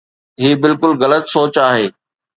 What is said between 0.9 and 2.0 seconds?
غلط سوچ آهي.